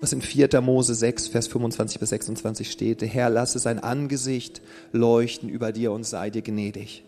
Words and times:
was 0.00 0.12
in 0.12 0.22
4. 0.22 0.60
Mose 0.62 0.94
6, 0.94 1.28
Vers 1.28 1.46
25 1.48 2.00
bis 2.00 2.08
26 2.08 2.70
steht. 2.70 3.02
Der 3.02 3.08
Herr 3.08 3.28
lasse 3.28 3.58
sein 3.58 3.78
Angesicht 3.78 4.62
leuchten 4.92 5.48
über 5.48 5.72
dir 5.72 5.92
und 5.92 6.04
sei 6.04 6.30
dir 6.30 6.42
gnädig. 6.42 7.04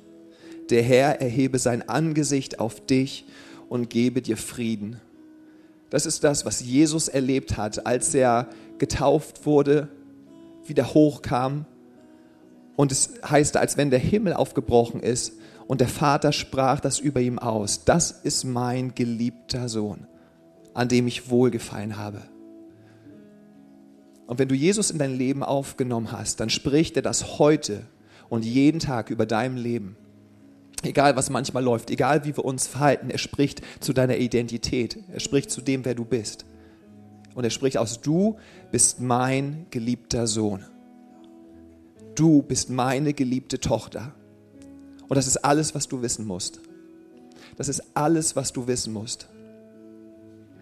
Der 0.70 0.82
Herr 0.82 1.20
erhebe 1.20 1.58
sein 1.58 1.88
Angesicht 1.88 2.60
auf 2.60 2.84
dich 2.84 3.24
und 3.68 3.88
gebe 3.88 4.20
dir 4.20 4.36
Frieden. 4.36 5.00
Das 5.90 6.06
ist 6.06 6.24
das, 6.24 6.44
was 6.44 6.60
Jesus 6.60 7.08
erlebt 7.08 7.56
hat, 7.56 7.86
als 7.86 8.14
er 8.14 8.48
getauft 8.78 9.46
wurde, 9.46 9.88
wieder 10.66 10.94
hochkam. 10.94 11.66
Und 12.76 12.92
es 12.92 13.14
heißt, 13.28 13.56
als 13.56 13.76
wenn 13.76 13.90
der 13.90 13.98
Himmel 13.98 14.34
aufgebrochen 14.34 15.00
ist 15.00 15.34
und 15.66 15.80
der 15.80 15.88
Vater 15.88 16.32
sprach 16.32 16.80
das 16.80 16.98
über 16.98 17.20
ihm 17.20 17.38
aus. 17.38 17.84
Das 17.84 18.10
ist 18.10 18.44
mein 18.44 18.94
geliebter 18.94 19.68
Sohn, 19.68 20.06
an 20.74 20.88
dem 20.88 21.06
ich 21.06 21.30
wohlgefallen 21.30 21.96
habe. 21.96 22.22
Und 24.32 24.38
wenn 24.38 24.48
du 24.48 24.54
Jesus 24.54 24.90
in 24.90 24.98
dein 24.98 25.14
Leben 25.14 25.42
aufgenommen 25.42 26.10
hast, 26.10 26.40
dann 26.40 26.48
spricht 26.48 26.96
er 26.96 27.02
das 27.02 27.38
heute 27.38 27.82
und 28.30 28.46
jeden 28.46 28.80
Tag 28.80 29.10
über 29.10 29.26
deinem 29.26 29.58
Leben. 29.58 29.94
Egal, 30.82 31.16
was 31.16 31.28
manchmal 31.28 31.62
läuft, 31.62 31.90
egal, 31.90 32.24
wie 32.24 32.34
wir 32.34 32.46
uns 32.46 32.66
verhalten, 32.66 33.10
er 33.10 33.18
spricht 33.18 33.60
zu 33.80 33.92
deiner 33.92 34.16
Identität. 34.16 34.96
Er 35.12 35.20
spricht 35.20 35.50
zu 35.50 35.60
dem, 35.60 35.84
wer 35.84 35.94
du 35.94 36.06
bist. 36.06 36.46
Und 37.34 37.44
er 37.44 37.50
spricht 37.50 37.76
aus, 37.76 38.00
du 38.00 38.38
bist 38.70 39.00
mein 39.00 39.66
geliebter 39.70 40.26
Sohn. 40.26 40.64
Du 42.14 42.40
bist 42.40 42.70
meine 42.70 43.12
geliebte 43.12 43.60
Tochter. 43.60 44.14
Und 45.08 45.16
das 45.16 45.26
ist 45.26 45.44
alles, 45.44 45.74
was 45.74 45.88
du 45.88 46.00
wissen 46.00 46.24
musst. 46.24 46.58
Das 47.58 47.68
ist 47.68 47.82
alles, 47.92 48.34
was 48.34 48.50
du 48.50 48.66
wissen 48.66 48.94
musst. 48.94 49.28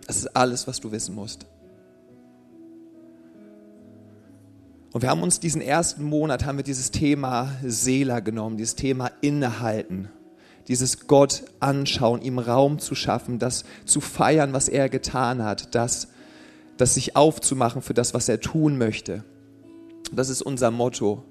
Das 0.08 0.16
ist 0.16 0.34
alles, 0.34 0.66
was 0.66 0.80
du 0.80 0.90
wissen 0.90 1.14
musst. 1.14 1.46
Und 4.92 5.02
wir 5.02 5.10
haben 5.10 5.22
uns 5.22 5.38
diesen 5.38 5.60
ersten 5.60 6.02
Monat, 6.02 6.44
haben 6.44 6.58
wir 6.58 6.64
dieses 6.64 6.90
Thema 6.90 7.52
Seela 7.64 8.20
genommen, 8.20 8.56
dieses 8.56 8.74
Thema 8.74 9.10
Innehalten, 9.20 10.08
dieses 10.66 11.06
Gott 11.06 11.44
anschauen, 11.60 12.22
ihm 12.22 12.38
Raum 12.40 12.80
zu 12.80 12.96
schaffen, 12.96 13.38
das 13.38 13.64
zu 13.84 14.00
feiern, 14.00 14.52
was 14.52 14.68
er 14.68 14.88
getan 14.88 15.44
hat, 15.44 15.74
das, 15.76 16.08
das 16.76 16.94
sich 16.94 17.14
aufzumachen 17.14 17.82
für 17.82 17.94
das, 17.94 18.14
was 18.14 18.28
er 18.28 18.40
tun 18.40 18.78
möchte. 18.78 19.24
Das 20.12 20.28
ist 20.28 20.42
unser 20.42 20.72
Motto. 20.72 21.22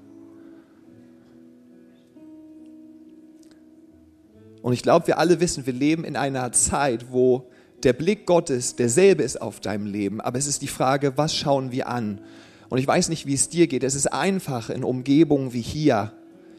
Und 4.62 4.74
ich 4.74 4.84
glaube, 4.84 5.08
wir 5.08 5.18
alle 5.18 5.42
wissen, 5.42 5.66
wir 5.66 5.74
leben 5.74 6.06
in 6.06 6.16
einer 6.16 6.52
Zeit, 6.54 7.12
wo 7.12 7.50
der 7.84 7.94
Blick 7.94 8.26
Gottes 8.26 8.76
derselbe 8.76 9.24
ist 9.24 9.42
auf 9.42 9.60
deinem 9.60 9.86
Leben, 9.86 10.22
aber 10.22 10.38
es 10.38 10.48
ist 10.48 10.62
die 10.62 10.68
Frage, 10.68 11.18
was 11.18 11.36
schauen 11.36 11.72
wir 11.72 11.90
an? 11.90 12.22
Und 12.70 12.78
ich 12.78 12.88
weiß 12.88 13.10
nicht, 13.10 13.26
wie 13.26 13.34
es 13.34 13.50
dir 13.50 13.68
geht. 13.68 13.84
Es 13.84 13.96
ist 13.96 14.08
einfach 14.08 14.70
in 14.70 14.84
Umgebungen 14.84 15.54
wie 15.54 15.62
hier 15.62 16.14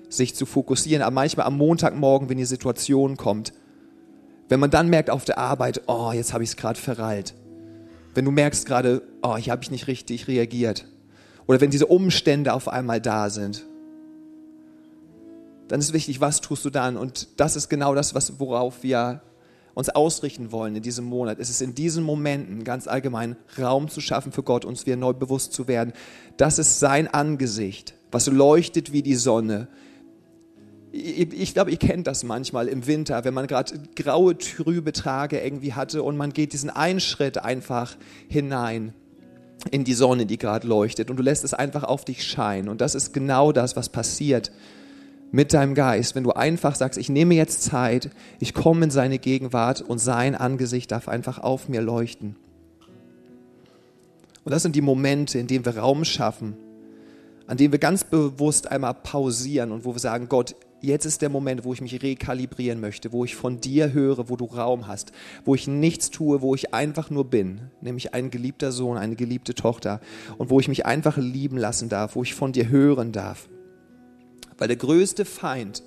sich 0.09 0.35
zu 0.35 0.45
fokussieren, 0.45 1.03
aber 1.03 1.15
manchmal 1.15 1.47
am 1.47 1.57
Montagmorgen, 1.57 2.29
wenn 2.29 2.39
die 2.39 2.45
Situation 2.45 3.17
kommt, 3.17 3.53
wenn 4.49 4.59
man 4.59 4.71
dann 4.71 4.89
merkt 4.89 5.09
auf 5.09 5.25
der 5.25 5.39
Arbeit, 5.39 5.83
oh, 5.87 6.11
jetzt 6.13 6.33
habe 6.33 6.43
ich 6.43 6.51
es 6.51 6.57
gerade 6.57 6.79
verrallt. 6.79 7.35
Wenn 8.15 8.25
du 8.25 8.33
merkst 8.33 8.67
gerade, 8.67 9.03
oh, 9.23 9.37
hier 9.37 9.53
habe 9.53 9.63
ich 9.63 9.71
nicht 9.71 9.87
richtig 9.87 10.27
reagiert. 10.27 10.87
Oder 11.47 11.61
wenn 11.61 11.71
diese 11.71 11.87
Umstände 11.87 12.53
auf 12.53 12.67
einmal 12.67 13.01
da 13.01 13.31
sind. 13.31 13.65
Dann 15.69 15.79
ist 15.79 15.93
wichtig, 15.93 16.21
was 16.21 16.41
tust 16.41 16.65
du 16.65 16.71
dann? 16.71 16.97
Und 16.97 17.29
das 17.37 17.55
ist 17.55 17.69
genau 17.69 17.95
das, 17.95 18.17
was, 18.17 18.41
worauf 18.41 18.83
wir 18.83 19.23
uns 19.81 19.89
ausrichten 19.89 20.53
wollen 20.53 20.77
in 20.77 20.83
diesem 20.83 21.05
Monat, 21.07 21.39
ist 21.39 21.51
es 21.51 21.61
in 21.61 21.75
diesen 21.75 22.05
Momenten 22.05 22.63
ganz 22.63 22.87
allgemein 22.87 23.37
Raum 23.59 23.89
zu 23.89 24.01
schaffen 24.01 24.31
für 24.31 24.43
Gott, 24.43 24.65
uns 24.65 24.87
wieder 24.87 24.97
neu 24.97 25.13
bewusst 25.13 25.53
zu 25.53 25.67
werden. 25.67 25.93
Das 26.37 26.59
ist 26.59 26.79
sein 26.79 27.09
Angesicht, 27.09 27.95
was 28.13 28.29
leuchtet 28.29 28.93
wie 28.93 29.03
die 29.03 29.17
Sonne. 29.17 29.69
Ich, 30.93 31.33
ich 31.33 31.55
glaube, 31.55 31.71
ihr 31.71 31.79
kennt 31.79 32.07
das 32.07 32.25
manchmal 32.25 32.69
im 32.69 32.87
Winter, 32.87 33.25
wenn 33.25 33.35
man 33.35 33.47
gerade 33.47 33.81
graue, 33.97 34.37
trübe 34.39 34.93
Tage 34.93 35.41
irgendwie 35.41 35.73
hatte 35.73 36.03
und 36.03 36.17
man 36.17 36.33
geht 36.33 36.53
diesen 36.53 36.71
einen 36.71 37.01
Schritt 37.01 37.39
einfach 37.39 37.97
hinein 38.29 38.93
in 39.71 39.85
die 39.85 39.95
Sonne, 39.95 40.27
die 40.27 40.39
gerade 40.39 40.67
leuchtet 40.67 41.11
und 41.11 41.17
du 41.17 41.23
lässt 41.23 41.45
es 41.45 41.55
einfach 41.55 41.85
auf 41.85 42.05
dich 42.05 42.25
scheinen. 42.25 42.69
Und 42.69 42.81
das 42.81 42.95
ist 42.95 43.13
genau 43.13 43.53
das, 43.53 43.77
was 43.77 43.89
passiert 43.89 44.53
mit 45.33 45.53
deinem 45.53 45.75
Geist, 45.75 46.15
wenn 46.15 46.25
du 46.25 46.33
einfach 46.33 46.75
sagst, 46.75 46.99
ich 46.99 47.09
nehme 47.09 47.35
jetzt 47.35 47.63
Zeit, 47.63 48.11
ich 48.41 48.55
komme 48.55 48.85
in 48.85 48.91
seine 48.91 49.19
Gegenwart 49.19 49.81
und 49.81 49.99
sein 49.99 50.35
Angesicht 50.35 50.91
darf 50.91 51.09
einfach 51.09 51.39
auf 51.39 51.69
mir 51.69 51.81
leuchten. 51.81 52.37
Und 54.45 54.53
das 54.53 54.63
sind 54.63 54.75
die 54.75 54.81
Momente, 54.81 55.39
in 55.39 55.47
denen 55.47 55.65
wir 55.65 55.79
Raum 55.79 56.05
schaffen, 56.05 56.57
an 57.47 57.57
denen 57.57 57.73
wir 57.73 57.79
ganz 57.79 58.05
bewusst 58.05 58.71
einmal 58.71 58.95
pausieren 58.95 59.71
und 59.71 59.85
wo 59.85 59.95
wir 59.95 60.01
sagen, 60.01 60.29
Gott, 60.29 60.57
jetzt 60.81 61.05
ist 61.05 61.23
der 61.23 61.29
Moment, 61.29 61.65
wo 61.65 61.73
ich 61.73 61.81
mich 61.81 62.03
rekalibrieren 62.03 62.81
möchte, 62.81 63.13
wo 63.13 63.25
ich 63.25 63.37
von 63.37 63.61
dir 63.61 63.93
höre, 63.93 64.29
wo 64.29 64.37
du 64.37 64.47
Raum 64.47 64.87
hast, 64.87 65.13
wo 65.45 65.55
ich 65.55 65.69
nichts 65.69 66.11
tue, 66.11 66.41
wo 66.41 66.55
ich 66.55 66.73
einfach 66.75 67.11
nur 67.11 67.29
bin, 67.29 67.61
nämlich 67.81 68.15
ein 68.15 68.31
geliebter 68.31 68.73
Sohn, 68.73 68.97
eine 68.97 69.15
geliebte 69.15 69.55
Tochter 69.55 70.01
und 70.39 70.51
wo 70.51 70.59
ich 70.59 70.69
mich 70.69 70.87
einfach 70.87 71.19
lieben 71.19 71.59
lassen 71.59 71.89
darf, 71.89 72.17
wo 72.17 72.23
ich 72.23 72.35
von 72.35 72.53
dir 72.53 72.69
hören 72.69 73.13
darf. 73.13 73.49
Weil 74.61 74.69
der 74.69 74.77
größte 74.77 75.25
Feind 75.25 75.83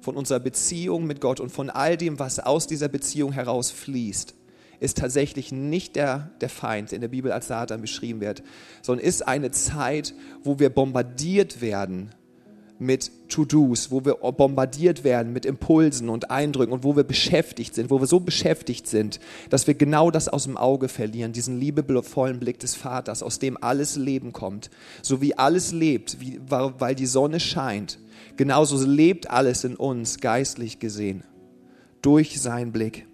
von 0.00 0.14
unserer 0.14 0.40
Beziehung 0.40 1.06
mit 1.06 1.20
Gott 1.20 1.40
und 1.40 1.50
von 1.50 1.70
all 1.70 1.96
dem, 1.96 2.18
was 2.18 2.38
aus 2.38 2.66
dieser 2.66 2.88
Beziehung 2.88 3.32
herausfließt, 3.32 4.34
ist 4.78 4.98
tatsächlich 4.98 5.52
nicht 5.52 5.96
der, 5.96 6.30
der 6.40 6.50
Feind, 6.50 6.90
der 6.90 6.96
in 6.96 7.00
der 7.00 7.08
Bibel 7.08 7.32
als 7.32 7.48
Satan 7.48 7.80
beschrieben 7.80 8.20
wird, 8.20 8.42
sondern 8.82 9.04
ist 9.04 9.26
eine 9.26 9.50
Zeit, 9.50 10.14
wo 10.44 10.58
wir 10.58 10.70
bombardiert 10.70 11.60
werden 11.62 12.10
mit 12.80 13.12
To-Dos, 13.28 13.90
wo 13.90 14.04
wir 14.06 14.14
bombardiert 14.14 15.04
werden 15.04 15.34
mit 15.34 15.44
Impulsen 15.44 16.08
und 16.08 16.30
Eindrücken 16.30 16.72
und 16.72 16.82
wo 16.82 16.96
wir 16.96 17.04
beschäftigt 17.04 17.74
sind, 17.74 17.90
wo 17.90 18.00
wir 18.00 18.06
so 18.06 18.20
beschäftigt 18.20 18.86
sind, 18.86 19.20
dass 19.50 19.66
wir 19.66 19.74
genau 19.74 20.10
das 20.10 20.28
aus 20.28 20.44
dem 20.44 20.56
Auge 20.56 20.88
verlieren, 20.88 21.32
diesen 21.32 21.60
liebevollen 21.60 22.40
Blick 22.40 22.58
des 22.58 22.74
Vaters, 22.74 23.22
aus 23.22 23.38
dem 23.38 23.62
alles 23.62 23.96
Leben 23.96 24.32
kommt. 24.32 24.70
So 25.02 25.20
wie 25.20 25.36
alles 25.36 25.72
lebt, 25.72 26.20
wie, 26.20 26.40
weil 26.48 26.94
die 26.94 27.06
Sonne 27.06 27.38
scheint, 27.38 27.98
genauso 28.36 28.82
lebt 28.84 29.28
alles 29.28 29.62
in 29.64 29.76
uns, 29.76 30.18
geistlich 30.18 30.78
gesehen, 30.78 31.22
durch 32.00 32.40
seinen 32.40 32.72
Blick. 32.72 33.06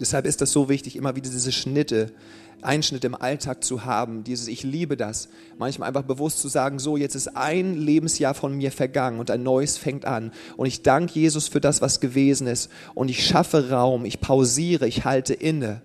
Deshalb 0.00 0.26
ist 0.26 0.40
das 0.40 0.50
so 0.50 0.68
wichtig, 0.68 0.96
immer 0.96 1.14
wieder 1.14 1.30
diese 1.30 1.52
Schnitte 1.52 2.10
Einschnitt 2.62 3.04
im 3.04 3.14
Alltag 3.14 3.64
zu 3.64 3.84
haben, 3.84 4.24
dieses 4.24 4.48
Ich 4.48 4.62
liebe 4.62 4.96
das, 4.96 5.28
manchmal 5.58 5.88
einfach 5.88 6.02
bewusst 6.02 6.40
zu 6.40 6.48
sagen, 6.48 6.78
so 6.78 6.96
jetzt 6.96 7.14
ist 7.14 7.36
ein 7.36 7.74
Lebensjahr 7.74 8.34
von 8.34 8.56
mir 8.56 8.72
vergangen 8.72 9.18
und 9.20 9.30
ein 9.30 9.42
neues 9.42 9.78
fängt 9.78 10.04
an 10.04 10.32
und 10.56 10.66
ich 10.66 10.82
danke 10.82 11.18
Jesus 11.18 11.48
für 11.48 11.60
das, 11.60 11.80
was 11.80 12.00
gewesen 12.00 12.46
ist 12.46 12.70
und 12.94 13.10
ich 13.10 13.26
schaffe 13.26 13.70
Raum, 13.70 14.04
ich 14.04 14.20
pausiere, 14.20 14.86
ich 14.86 15.04
halte 15.04 15.34
inne 15.34 15.82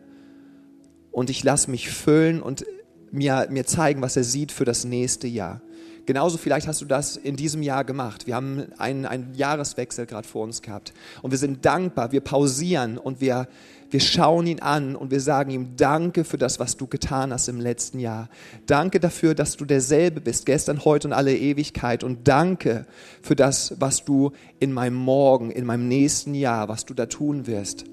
und 1.12 1.30
ich 1.30 1.44
lasse 1.44 1.72
mich 1.72 1.90
füllen 1.90 2.42
und 2.42 2.66
mir, 3.12 3.48
mir 3.50 3.66
zeigen, 3.66 4.02
was 4.02 4.18
er 4.18 4.24
sieht 4.24 4.52
für 4.52 4.66
das 4.66 4.86
nächste 4.86 5.28
Jahr. 5.28 5.62
Genauso 6.08 6.38
vielleicht 6.38 6.68
hast 6.68 6.80
du 6.80 6.86
das 6.86 7.18
in 7.18 7.36
diesem 7.36 7.62
Jahr 7.62 7.84
gemacht. 7.84 8.28
Wir 8.28 8.36
haben 8.36 8.68
einen, 8.78 9.06
einen 9.06 9.34
Jahreswechsel 9.34 10.06
gerade 10.06 10.26
vor 10.26 10.44
uns 10.44 10.62
gehabt 10.62 10.94
und 11.22 11.32
wir 11.32 11.38
sind 11.38 11.66
dankbar, 11.66 12.14
wir 12.14 12.22
pausieren 12.22 12.98
und 12.98 13.20
wir, 13.20 13.50
wir 13.90 14.00
schauen 14.00 14.48
ihn 14.48 14.60
an 14.60 14.96
und 14.96 15.12
wir 15.12 15.22
sagen 15.22 15.52
ihm 15.52 15.76
Danke 15.78 16.24
für 16.24 16.38
das, 16.38 16.60
was 16.60 16.76
du 16.76 16.88
getan 16.88 17.32
hast 17.32 17.48
im 17.48 17.62
letzten 17.62 18.00
Jahr. 18.00 18.30
Danke 18.66 19.00
dafür, 19.00 19.34
dass 19.34 19.56
du 19.56 19.66
derselbe 19.66 20.20
bist, 20.20 20.46
gestern, 20.46 20.84
heute 20.84 21.08
und 21.08 21.14
alle 21.14 21.36
Ewigkeit. 21.36 22.04
Und 22.04 22.28
danke 22.28 22.86
für 23.22 23.36
das, 23.36 23.76
was 23.80 24.04
du 24.04 24.32
in 24.60 24.74
meinem 24.74 24.96
Morgen, 24.96 25.52
in 25.52 25.66
meinem 25.66 25.88
nächsten 25.88 26.34
Jahr, 26.34 26.68
was 26.68 26.86
du 26.86 26.94
da 26.94 27.06
tun 27.06 27.48
wirst. 27.48 27.86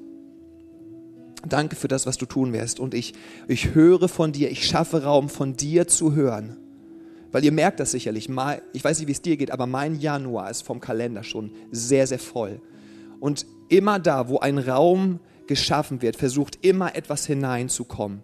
Danke 1.49 1.77
für 1.77 1.89
das, 1.89 2.07
was 2.07 2.17
du 2.17 2.27
tun 2.27 2.53
wirst. 2.53 2.81
Und 2.81 2.95
ich, 2.95 3.15
ich 3.49 3.75
höre 3.75 4.09
von 4.09 4.33
dir, 4.33 4.51
ich 4.51 4.67
schaffe 4.67 5.05
Raum 5.05 5.29
von 5.29 5.57
dir 5.57 5.87
zu 5.87 6.15
hören. 6.15 6.57
Weil 7.31 7.45
ihr 7.45 7.53
merkt 7.53 7.81
das 7.81 7.91
sicherlich. 7.91 8.29
Ich 8.73 8.85
weiß 8.85 8.99
nicht, 8.99 9.09
wie 9.09 9.13
es 9.13 9.23
dir 9.23 9.37
geht, 9.37 9.51
aber 9.51 9.67
mein 9.67 10.01
Januar 10.01 10.51
ist 10.51 10.63
vom 10.63 10.81
Kalender 10.81 11.23
schon 11.23 11.51
sehr, 11.71 12.07
sehr 12.07 12.19
voll. 12.19 12.61
Und 13.21 13.47
immer 13.69 13.99
da, 13.99 14.29
wo 14.29 14.39
ein 14.39 14.59
Raum 14.59 15.21
geschaffen 15.47 16.03
wird, 16.03 16.17
versucht 16.17 16.59
immer 16.63 16.95
etwas 16.97 17.27
hineinzukommen. 17.27 18.23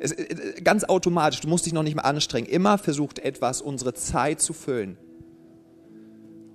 Es, 0.00 0.12
äh, 0.12 0.60
ganz 0.62 0.84
automatisch, 0.84 1.40
du 1.40 1.48
musst 1.48 1.66
dich 1.66 1.72
noch 1.72 1.82
nicht 1.82 1.94
mal 1.94 2.02
anstrengen, 2.02 2.46
immer 2.46 2.78
versucht 2.78 3.18
etwas 3.18 3.60
unsere 3.60 3.94
Zeit 3.94 4.40
zu 4.40 4.52
füllen. 4.52 4.96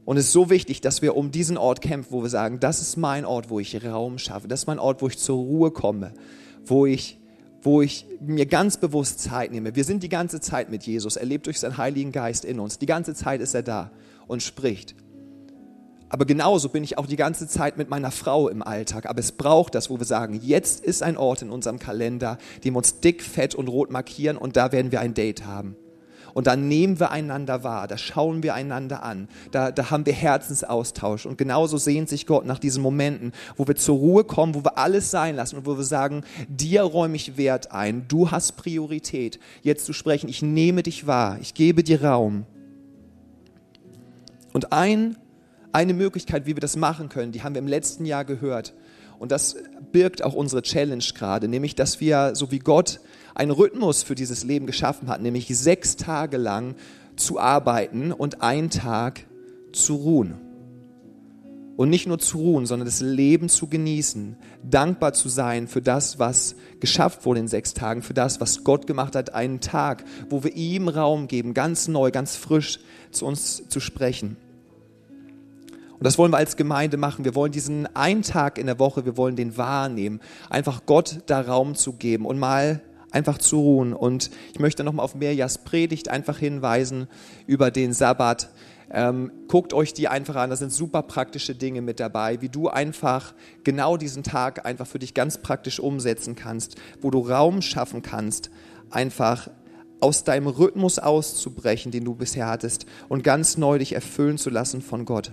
Und 0.03 0.17
es 0.17 0.25
ist 0.25 0.33
so 0.33 0.49
wichtig, 0.49 0.81
dass 0.81 1.01
wir 1.01 1.15
um 1.15 1.31
diesen 1.31 1.57
Ort 1.57 1.81
kämpfen, 1.81 2.11
wo 2.11 2.21
wir 2.21 2.29
sagen, 2.29 2.59
das 2.59 2.81
ist 2.81 2.95
mein 2.95 3.25
Ort, 3.25 3.49
wo 3.49 3.59
ich 3.59 3.83
Raum 3.83 4.19
schaffe, 4.19 4.47
das 4.47 4.61
ist 4.61 4.67
mein 4.67 4.79
Ort, 4.79 5.01
wo 5.01 5.07
ich 5.07 5.17
zur 5.17 5.37
Ruhe 5.37 5.71
komme, 5.71 6.13
wo 6.63 6.85
ich, 6.85 7.19
wo 7.63 7.81
ich 7.81 8.05
mir 8.19 8.45
ganz 8.45 8.77
bewusst 8.77 9.19
Zeit 9.19 9.51
nehme. 9.51 9.75
Wir 9.75 9.83
sind 9.83 10.03
die 10.03 10.09
ganze 10.09 10.39
Zeit 10.39 10.69
mit 10.69 10.83
Jesus, 10.83 11.15
er 11.15 11.25
lebt 11.25 11.47
durch 11.47 11.59
seinen 11.59 11.77
Heiligen 11.77 12.11
Geist 12.11 12.45
in 12.45 12.59
uns. 12.59 12.77
Die 12.77 12.85
ganze 12.85 13.15
Zeit 13.15 13.41
ist 13.41 13.55
er 13.55 13.63
da 13.63 13.91
und 14.27 14.43
spricht. 14.43 14.95
Aber 16.15 16.23
genauso 16.23 16.69
bin 16.69 16.81
ich 16.81 16.97
auch 16.97 17.07
die 17.07 17.17
ganze 17.17 17.45
Zeit 17.45 17.75
mit 17.75 17.89
meiner 17.89 18.09
Frau 18.09 18.47
im 18.47 18.63
Alltag. 18.63 19.05
Aber 19.05 19.19
es 19.19 19.33
braucht 19.33 19.75
das, 19.75 19.89
wo 19.89 19.99
wir 19.99 20.05
sagen, 20.05 20.39
jetzt 20.41 20.79
ist 20.79 21.03
ein 21.03 21.17
Ort 21.17 21.41
in 21.41 21.49
unserem 21.49 21.77
Kalender, 21.77 22.37
den 22.63 22.73
wir 22.73 22.77
uns 22.77 23.01
dick, 23.01 23.21
fett 23.21 23.53
und 23.53 23.67
rot 23.67 23.91
markieren 23.91 24.37
und 24.37 24.55
da 24.55 24.71
werden 24.71 24.93
wir 24.93 25.01
ein 25.01 25.13
Date 25.13 25.45
haben. 25.45 25.75
Und 26.33 26.47
da 26.47 26.55
nehmen 26.55 27.01
wir 27.01 27.11
einander 27.11 27.65
wahr, 27.65 27.87
da 27.87 27.97
schauen 27.97 28.43
wir 28.43 28.53
einander 28.53 29.03
an, 29.03 29.27
da, 29.51 29.71
da 29.71 29.91
haben 29.91 30.05
wir 30.05 30.13
Herzensaustausch. 30.13 31.25
Und 31.25 31.37
genauso 31.37 31.75
sehnt 31.75 32.07
sich 32.07 32.25
Gott 32.25 32.45
nach 32.45 32.59
diesen 32.59 32.81
Momenten, 32.81 33.33
wo 33.57 33.67
wir 33.67 33.75
zur 33.75 33.97
Ruhe 33.97 34.23
kommen, 34.23 34.55
wo 34.55 34.63
wir 34.63 34.77
alles 34.77 35.11
sein 35.11 35.35
lassen 35.35 35.57
und 35.57 35.65
wo 35.65 35.75
wir 35.75 35.83
sagen, 35.83 36.23
dir 36.47 36.83
räume 36.83 37.17
ich 37.17 37.35
Wert 37.35 37.73
ein, 37.73 38.07
du 38.07 38.31
hast 38.31 38.55
Priorität, 38.55 39.37
jetzt 39.63 39.85
zu 39.85 39.91
sprechen, 39.91 40.29
ich 40.29 40.41
nehme 40.41 40.81
dich 40.81 41.07
wahr, 41.07 41.39
ich 41.41 41.53
gebe 41.55 41.83
dir 41.83 42.05
Raum. 42.05 42.45
Und 44.53 44.71
ein, 44.71 45.17
eine 45.75 45.93
Möglichkeit, 45.93 46.45
wie 46.45 46.55
wir 46.55 46.61
das 46.61 46.77
machen 46.77 47.09
können, 47.09 47.33
die 47.33 47.43
haben 47.43 47.53
wir 47.53 47.59
im 47.59 47.67
letzten 47.67 48.05
Jahr 48.05 48.23
gehört. 48.23 48.73
Und 49.19 49.33
das 49.33 49.57
birgt 49.91 50.23
auch 50.23 50.33
unsere 50.33 50.61
Challenge 50.61 51.03
gerade, 51.13 51.49
nämlich 51.49 51.75
dass 51.75 51.99
wir, 51.99 52.33
so 52.33 52.49
wie 52.49 52.59
Gott 52.59 53.01
einen 53.33 53.51
Rhythmus 53.51 54.01
für 54.01 54.15
dieses 54.15 54.45
Leben 54.45 54.67
geschaffen 54.67 55.09
hat, 55.09 55.21
nämlich 55.21 55.47
sechs 55.49 55.97
Tage 55.97 56.37
lang 56.37 56.75
zu 57.17 57.39
arbeiten 57.39 58.13
und 58.13 58.41
einen 58.41 58.69
Tag 58.69 59.25
zu 59.73 59.95
ruhen. 59.95 60.35
Und 61.75 61.89
nicht 61.89 62.07
nur 62.07 62.19
zu 62.19 62.37
ruhen, 62.37 62.65
sondern 62.65 62.85
das 62.85 63.01
Leben 63.01 63.49
zu 63.49 63.67
genießen, 63.67 64.37
dankbar 64.63 65.11
zu 65.11 65.27
sein 65.27 65.67
für 65.67 65.81
das, 65.81 66.19
was 66.19 66.55
geschafft 66.79 67.25
wurde 67.25 67.41
in 67.41 67.49
sechs 67.49 67.73
Tagen, 67.73 68.01
für 68.01 68.13
das, 68.13 68.39
was 68.39 68.63
Gott 68.63 68.87
gemacht 68.87 69.13
hat, 69.13 69.33
einen 69.33 69.59
Tag, 69.59 70.05
wo 70.29 70.45
wir 70.45 70.55
ihm 70.55 70.87
Raum 70.87 71.27
geben, 71.27 71.53
ganz 71.53 71.89
neu, 71.89 72.11
ganz 72.11 72.37
frisch 72.37 72.79
zu 73.11 73.25
uns 73.25 73.67
zu 73.67 73.81
sprechen. 73.81 74.37
Und 75.97 76.03
das 76.03 76.17
wollen 76.17 76.31
wir 76.31 76.37
als 76.37 76.57
Gemeinde 76.57 76.97
machen. 76.97 77.25
Wir 77.25 77.35
wollen 77.35 77.51
diesen 77.51 77.93
einen 77.95 78.21
Tag 78.21 78.57
in 78.57 78.67
der 78.67 78.79
Woche, 78.79 79.05
wir 79.05 79.17
wollen 79.17 79.35
den 79.35 79.57
wahrnehmen, 79.57 80.19
einfach 80.49 80.85
Gott 80.85 81.19
da 81.27 81.41
Raum 81.41 81.75
zu 81.75 81.93
geben 81.93 82.25
und 82.25 82.37
mal 82.37 82.81
einfach 83.11 83.37
zu 83.37 83.59
ruhen. 83.59 83.93
Und 83.93 84.29
ich 84.53 84.59
möchte 84.59 84.83
nochmal 84.83 85.05
auf 85.05 85.15
Mirjas 85.15 85.59
Predigt 85.59 86.09
einfach 86.09 86.37
hinweisen 86.37 87.07
über 87.47 87.71
den 87.71 87.93
Sabbat. 87.93 88.49
Ähm, 88.91 89.31
guckt 89.47 89.73
euch 89.73 89.93
die 89.93 90.07
einfach 90.07 90.35
an, 90.35 90.51
da 90.51 90.55
sind 90.55 90.71
super 90.71 91.01
praktische 91.01 91.55
Dinge 91.55 91.81
mit 91.81 91.99
dabei, 91.99 92.41
wie 92.41 92.49
du 92.49 92.67
einfach 92.67 93.33
genau 93.63 93.97
diesen 93.97 94.21
Tag 94.21 94.65
einfach 94.65 94.85
für 94.85 94.99
dich 94.99 95.13
ganz 95.13 95.39
praktisch 95.39 95.79
umsetzen 95.79 96.35
kannst, 96.35 96.75
wo 97.01 97.09
du 97.09 97.19
Raum 97.19 97.61
schaffen 97.61 98.03
kannst, 98.03 98.51
einfach 98.91 99.49
aus 100.01 100.23
deinem 100.23 100.47
Rhythmus 100.47 100.99
auszubrechen, 100.99 101.91
den 101.91 102.05
du 102.05 102.13
bisher 102.13 102.47
hattest, 102.47 102.85
und 103.09 103.23
ganz 103.23 103.57
neu 103.57 103.79
dich 103.79 103.93
erfüllen 103.93 104.37
zu 104.37 104.51
lassen 104.51 104.81
von 104.81 105.05
Gott. 105.05 105.31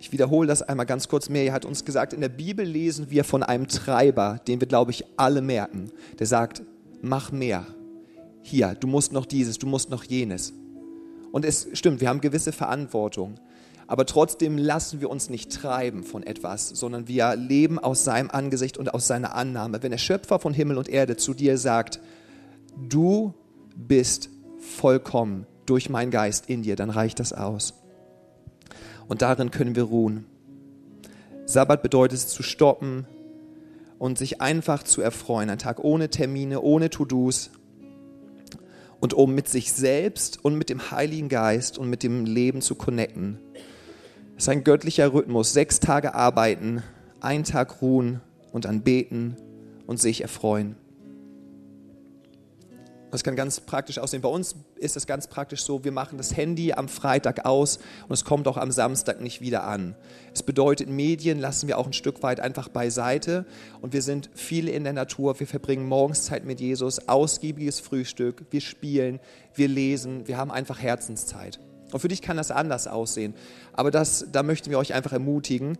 Ich 0.00 0.12
wiederhole 0.12 0.46
das 0.46 0.62
einmal 0.62 0.86
ganz 0.86 1.08
kurz 1.08 1.28
mehr. 1.28 1.44
Er 1.44 1.52
hat 1.52 1.64
uns 1.64 1.84
gesagt, 1.84 2.12
in 2.12 2.20
der 2.20 2.28
Bibel 2.28 2.64
lesen 2.64 3.10
wir 3.10 3.24
von 3.24 3.42
einem 3.42 3.66
Treiber, 3.66 4.40
den 4.46 4.60
wir, 4.60 4.68
glaube 4.68 4.92
ich, 4.92 5.04
alle 5.16 5.42
merken. 5.42 5.90
Der 6.18 6.26
sagt, 6.26 6.62
mach 7.02 7.32
mehr. 7.32 7.66
Hier, 8.42 8.76
du 8.78 8.86
musst 8.86 9.12
noch 9.12 9.26
dieses, 9.26 9.58
du 9.58 9.66
musst 9.66 9.90
noch 9.90 10.04
jenes. 10.04 10.52
Und 11.32 11.44
es 11.44 11.68
stimmt, 11.72 12.00
wir 12.00 12.08
haben 12.08 12.20
gewisse 12.20 12.52
Verantwortung. 12.52 13.34
Aber 13.88 14.06
trotzdem 14.06 14.56
lassen 14.56 15.00
wir 15.00 15.10
uns 15.10 15.30
nicht 15.30 15.50
treiben 15.50 16.04
von 16.04 16.22
etwas, 16.22 16.68
sondern 16.68 17.08
wir 17.08 17.34
leben 17.36 17.78
aus 17.78 18.04
seinem 18.04 18.30
Angesicht 18.30 18.78
und 18.78 18.94
aus 18.94 19.06
seiner 19.06 19.34
Annahme. 19.34 19.82
Wenn 19.82 19.90
der 19.90 19.98
Schöpfer 19.98 20.38
von 20.38 20.54
Himmel 20.54 20.78
und 20.78 20.88
Erde 20.88 21.16
zu 21.16 21.34
dir 21.34 21.58
sagt, 21.58 22.00
du 22.88 23.34
bist 23.74 24.30
vollkommen 24.58 25.46
durch 25.66 25.90
meinen 25.90 26.10
Geist 26.10 26.48
in 26.48 26.62
dir, 26.62 26.76
dann 26.76 26.90
reicht 26.90 27.18
das 27.18 27.32
aus 27.32 27.74
und 29.08 29.22
darin 29.22 29.50
können 29.50 29.74
wir 29.74 29.84
ruhen. 29.84 30.26
Sabbat 31.46 31.82
bedeutet 31.82 32.18
es 32.18 32.28
zu 32.28 32.42
stoppen 32.42 33.06
und 33.98 34.18
sich 34.18 34.40
einfach 34.40 34.82
zu 34.82 35.00
erfreuen. 35.00 35.50
Ein 35.50 35.58
Tag 35.58 35.82
ohne 35.82 36.10
Termine, 36.10 36.60
ohne 36.60 36.90
To-Dos 36.90 37.50
und 39.00 39.14
um 39.14 39.34
mit 39.34 39.48
sich 39.48 39.72
selbst 39.72 40.44
und 40.44 40.56
mit 40.56 40.70
dem 40.70 40.90
Heiligen 40.90 41.28
Geist 41.28 41.78
und 41.78 41.88
mit 41.88 42.02
dem 42.02 42.24
Leben 42.24 42.60
zu 42.60 42.74
connecten. 42.74 43.38
Es 44.36 44.44
ist 44.44 44.48
ein 44.50 44.64
göttlicher 44.64 45.12
Rhythmus. 45.12 45.52
Sechs 45.52 45.80
Tage 45.80 46.14
arbeiten, 46.14 46.82
ein 47.20 47.44
Tag 47.44 47.80
ruhen 47.82 48.20
und 48.52 48.66
dann 48.66 48.82
beten 48.82 49.36
und 49.86 49.98
sich 49.98 50.20
erfreuen. 50.20 50.76
Das 53.10 53.24
kann 53.24 53.36
ganz 53.36 53.60
praktisch 53.60 53.98
aussehen. 53.98 54.20
Bei 54.20 54.28
uns 54.28 54.54
ist 54.76 54.96
es 54.96 55.06
ganz 55.06 55.28
praktisch 55.28 55.62
so, 55.62 55.82
wir 55.82 55.92
machen 55.92 56.18
das 56.18 56.36
Handy 56.36 56.74
am 56.74 56.88
Freitag 56.88 57.46
aus 57.46 57.78
und 58.06 58.12
es 58.12 58.24
kommt 58.24 58.46
auch 58.46 58.58
am 58.58 58.70
Samstag 58.70 59.20
nicht 59.20 59.40
wieder 59.40 59.64
an. 59.64 59.94
Es 60.34 60.42
bedeutet, 60.42 60.90
Medien 60.90 61.38
lassen 61.38 61.68
wir 61.68 61.78
auch 61.78 61.86
ein 61.86 61.94
Stück 61.94 62.22
weit 62.22 62.40
einfach 62.40 62.68
beiseite 62.68 63.46
und 63.80 63.94
wir 63.94 64.02
sind 64.02 64.28
viele 64.34 64.70
in 64.72 64.84
der 64.84 64.92
Natur. 64.92 65.40
Wir 65.40 65.46
verbringen 65.46 65.86
morgens 65.86 66.24
Zeit 66.24 66.44
mit 66.44 66.60
Jesus, 66.60 67.08
ausgiebiges 67.08 67.80
Frühstück, 67.80 68.44
wir 68.50 68.60
spielen, 68.60 69.20
wir 69.54 69.68
lesen, 69.68 70.28
wir 70.28 70.36
haben 70.36 70.50
einfach 70.50 70.78
Herzenszeit. 70.78 71.60
Und 71.90 72.00
für 72.00 72.08
dich 72.08 72.20
kann 72.20 72.36
das 72.36 72.50
anders 72.50 72.86
aussehen. 72.86 73.32
Aber 73.72 73.90
das, 73.90 74.26
da 74.30 74.42
möchten 74.42 74.70
wir 74.70 74.78
euch 74.78 74.92
einfach 74.92 75.14
ermutigen. 75.14 75.78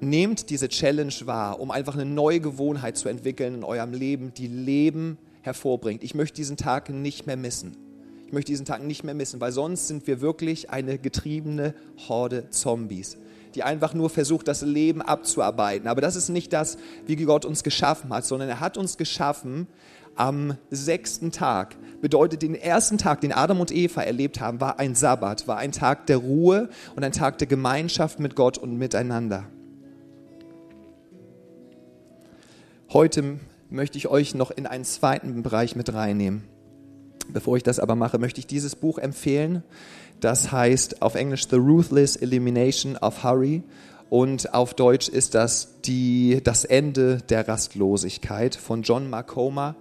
Nehmt 0.00 0.50
diese 0.50 0.68
Challenge 0.68 1.14
wahr, 1.24 1.58
um 1.58 1.72
einfach 1.72 1.94
eine 1.94 2.04
neue 2.04 2.38
Gewohnheit 2.38 2.96
zu 2.96 3.08
entwickeln 3.08 3.54
in 3.56 3.64
eurem 3.64 3.92
Leben, 3.92 4.32
die 4.34 4.46
Leben 4.46 5.18
hervorbringt. 5.42 6.02
Ich 6.02 6.14
möchte 6.14 6.36
diesen 6.36 6.56
Tag 6.56 6.88
nicht 6.90 7.26
mehr 7.26 7.36
missen. 7.36 7.76
Ich 8.26 8.32
möchte 8.32 8.52
diesen 8.52 8.64
Tag 8.64 8.82
nicht 8.82 9.04
mehr 9.04 9.14
missen, 9.14 9.40
weil 9.40 9.52
sonst 9.52 9.88
sind 9.88 10.06
wir 10.06 10.22
wirklich 10.22 10.70
eine 10.70 10.96
getriebene 10.96 11.74
Horde 12.08 12.48
Zombies, 12.48 13.18
die 13.54 13.62
einfach 13.62 13.92
nur 13.92 14.08
versucht, 14.08 14.48
das 14.48 14.62
Leben 14.62 15.02
abzuarbeiten. 15.02 15.86
Aber 15.86 16.00
das 16.00 16.16
ist 16.16 16.30
nicht 16.30 16.52
das, 16.52 16.78
wie 17.06 17.16
Gott 17.16 17.44
uns 17.44 17.62
geschaffen 17.62 18.10
hat, 18.10 18.24
sondern 18.24 18.48
er 18.48 18.60
hat 18.60 18.78
uns 18.78 18.96
geschaffen 18.96 19.66
am 20.14 20.56
sechsten 20.70 21.30
Tag. 21.30 21.76
Bedeutet, 22.00 22.42
den 22.42 22.54
ersten 22.54 22.98
Tag, 22.98 23.20
den 23.20 23.32
Adam 23.32 23.60
und 23.60 23.70
Eva 23.70 24.02
erlebt 24.02 24.40
haben, 24.40 24.60
war 24.60 24.78
ein 24.78 24.94
Sabbat, 24.94 25.46
war 25.46 25.58
ein 25.58 25.72
Tag 25.72 26.06
der 26.06 26.18
Ruhe 26.18 26.68
und 26.96 27.04
ein 27.04 27.12
Tag 27.12 27.38
der 27.38 27.46
Gemeinschaft 27.46 28.18
mit 28.18 28.34
Gott 28.34 28.58
und 28.58 28.78
miteinander. 28.78 29.44
Heute 32.92 33.38
möchte 33.72 33.98
ich 33.98 34.08
euch 34.08 34.34
noch 34.34 34.50
in 34.50 34.66
einen 34.66 34.84
zweiten 34.84 35.42
Bereich 35.42 35.74
mit 35.76 35.92
reinnehmen. 35.92 36.44
Bevor 37.28 37.56
ich 37.56 37.62
das 37.62 37.78
aber 37.78 37.94
mache, 37.94 38.18
möchte 38.18 38.40
ich 38.40 38.46
dieses 38.46 38.76
Buch 38.76 38.98
empfehlen. 38.98 39.62
Das 40.20 40.52
heißt 40.52 41.02
auf 41.02 41.14
Englisch 41.14 41.48
The 41.48 41.56
Ruthless 41.56 42.16
Elimination 42.16 42.96
of 42.96 43.24
Hurry 43.24 43.62
und 44.10 44.52
auf 44.52 44.74
Deutsch 44.74 45.08
ist 45.08 45.34
das 45.34 45.80
die, 45.82 46.40
das 46.44 46.64
Ende 46.64 47.18
der 47.28 47.48
Rastlosigkeit 47.48 48.54
von 48.54 48.82
John 48.82 49.08
Marcoma. 49.08 49.74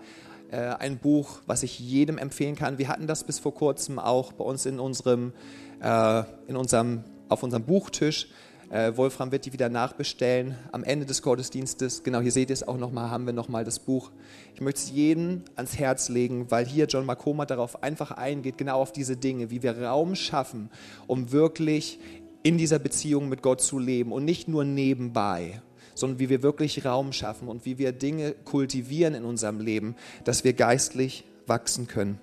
Äh, 0.51 0.57
ein 0.57 0.97
Buch, 0.97 1.39
was 1.47 1.63
ich 1.63 1.79
jedem 1.79 2.17
empfehlen 2.17 2.55
kann. 2.55 2.77
Wir 2.77 2.87
hatten 2.87 3.07
das 3.07 3.25
bis 3.25 3.39
vor 3.39 3.53
kurzem 3.53 3.99
auch 3.99 4.31
bei 4.31 4.45
uns 4.45 4.65
in 4.65 4.79
unserem, 4.79 5.33
äh, 5.81 6.23
in 6.47 6.55
unserem, 6.55 7.03
auf 7.27 7.43
unserem 7.43 7.63
Buchtisch. 7.63 8.29
Äh, 8.71 8.95
Wolfram 8.95 9.33
wird 9.33 9.45
die 9.45 9.51
wieder 9.51 9.67
nachbestellen 9.67 10.55
am 10.71 10.85
Ende 10.85 11.05
des 11.05 11.21
Gottesdienstes. 11.21 12.03
Genau, 12.03 12.21
hier 12.21 12.31
seht 12.31 12.49
ihr 12.49 12.53
es 12.53 12.65
auch 12.65 12.77
nochmal, 12.77 13.11
haben 13.11 13.25
wir 13.25 13.33
nochmal 13.33 13.65
das 13.65 13.79
Buch. 13.79 14.11
Ich 14.55 14.61
möchte 14.61 14.79
es 14.79 14.91
jedem 14.91 15.43
ans 15.57 15.77
Herz 15.77 16.07
legen, 16.07 16.49
weil 16.49 16.65
hier 16.65 16.85
John 16.85 17.05
Makoma 17.05 17.45
darauf 17.45 17.83
einfach 17.83 18.11
eingeht, 18.11 18.57
genau 18.57 18.79
auf 18.79 18.93
diese 18.93 19.17
Dinge, 19.17 19.51
wie 19.51 19.61
wir 19.61 19.77
Raum 19.77 20.15
schaffen, 20.15 20.69
um 21.05 21.33
wirklich 21.33 21.99
in 22.43 22.57
dieser 22.57 22.79
Beziehung 22.79 23.27
mit 23.27 23.41
Gott 23.41 23.59
zu 23.59 23.77
leben 23.77 24.13
und 24.13 24.23
nicht 24.23 24.47
nur 24.47 24.63
nebenbei, 24.63 25.61
sondern 25.93 26.19
wie 26.19 26.29
wir 26.29 26.41
wirklich 26.41 26.85
Raum 26.85 27.11
schaffen 27.11 27.49
und 27.49 27.65
wie 27.65 27.77
wir 27.77 27.91
Dinge 27.91 28.31
kultivieren 28.45 29.15
in 29.15 29.25
unserem 29.25 29.59
Leben, 29.59 29.95
dass 30.23 30.45
wir 30.45 30.53
geistlich 30.53 31.25
wachsen 31.45 31.87
können. 31.87 32.19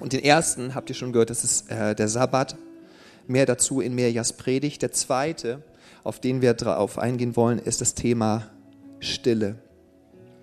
Und 0.00 0.12
den 0.12 0.24
ersten 0.24 0.74
habt 0.74 0.90
ihr 0.90 0.96
schon 0.96 1.12
gehört, 1.12 1.30
das 1.30 1.44
ist 1.44 1.70
äh, 1.70 1.94
der 1.94 2.08
Sabbat. 2.08 2.56
Mehr 3.28 3.44
dazu 3.44 3.82
in 3.82 3.94
Mirjas 3.94 4.32
Predigt. 4.32 4.80
Der 4.80 4.90
zweite, 4.90 5.62
auf 6.02 6.18
den 6.18 6.40
wir 6.40 6.54
darauf 6.54 6.98
eingehen 6.98 7.36
wollen, 7.36 7.58
ist 7.58 7.82
das 7.82 7.94
Thema 7.94 8.48
Stille. 9.00 9.56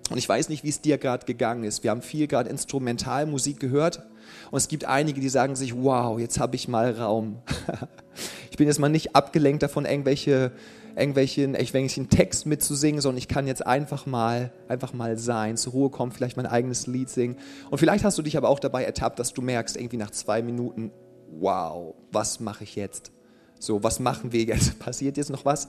Und 0.08 0.18
ich 0.18 0.28
weiß 0.28 0.48
nicht, 0.48 0.62
wie 0.62 0.68
es 0.68 0.80
dir 0.80 0.96
gerade 0.96 1.26
gegangen 1.26 1.64
ist. 1.64 1.82
Wir 1.82 1.90
haben 1.90 2.00
viel 2.00 2.28
gerade 2.28 2.48
Instrumentalmusik 2.48 3.58
gehört 3.58 4.06
und 4.52 4.56
es 4.56 4.68
gibt 4.68 4.84
einige, 4.84 5.20
die 5.20 5.28
sagen 5.28 5.56
sich, 5.56 5.74
wow, 5.74 6.20
jetzt 6.20 6.38
habe 6.38 6.54
ich 6.54 6.68
mal 6.68 6.92
Raum. 6.92 7.42
ich 8.52 8.56
bin 8.56 8.68
jetzt 8.68 8.78
mal 8.78 8.88
nicht 8.88 9.16
abgelenkt 9.16 9.64
davon, 9.64 9.84
irgendwelche, 9.84 10.52
irgendwelchen, 10.94 11.56
irgendwelchen 11.56 12.08
Text 12.08 12.46
mitzusingen, 12.46 13.00
sondern 13.00 13.18
ich 13.18 13.26
kann 13.26 13.48
jetzt 13.48 13.66
einfach 13.66 14.06
mal, 14.06 14.52
einfach 14.68 14.92
mal 14.92 15.18
sein, 15.18 15.56
zur 15.56 15.72
Ruhe 15.72 15.90
kommen, 15.90 16.12
vielleicht 16.12 16.36
mein 16.36 16.46
eigenes 16.46 16.86
Lied 16.86 17.10
singen. 17.10 17.36
Und 17.68 17.78
vielleicht 17.78 18.04
hast 18.04 18.16
du 18.16 18.22
dich 18.22 18.36
aber 18.36 18.48
auch 18.48 18.60
dabei 18.60 18.84
ertappt, 18.84 19.18
dass 19.18 19.34
du 19.34 19.42
merkst, 19.42 19.76
irgendwie 19.76 19.96
nach 19.96 20.12
zwei 20.12 20.40
Minuten, 20.40 20.92
wow, 21.30 21.94
was 22.12 22.40
mache 22.40 22.64
ich 22.64 22.76
jetzt? 22.76 23.12
So, 23.58 23.82
was 23.82 24.00
machen 24.00 24.32
wir 24.32 24.44
jetzt? 24.44 24.78
Passiert 24.78 25.16
jetzt 25.16 25.30
noch 25.30 25.44
was? 25.44 25.68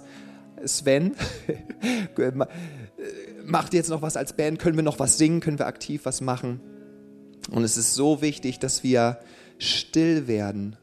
Sven, 0.65 1.15
macht 3.45 3.73
jetzt 3.73 3.89
noch 3.89 4.01
was 4.01 4.17
als 4.17 4.33
Band? 4.33 4.59
Können 4.59 4.75
wir 4.75 4.83
noch 4.83 4.99
was 4.99 5.17
singen? 5.17 5.39
Können 5.39 5.59
wir 5.59 5.67
aktiv 5.67 6.01
was 6.05 6.21
machen? 6.21 6.59
Und 7.51 7.63
es 7.63 7.77
ist 7.77 7.93
so 7.93 8.21
wichtig, 8.21 8.59
dass 8.59 8.83
wir 8.83 9.19
still 9.59 10.27
werden, 10.27 10.75